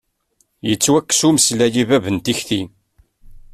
Yettwakkes 0.67 1.21
umeslay 1.27 1.73
i 1.81 1.83
bab 1.89 2.05
n 2.15 2.17
tikti. 2.25 2.61